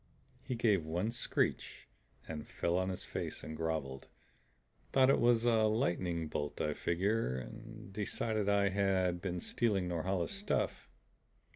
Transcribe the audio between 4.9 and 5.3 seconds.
Thought it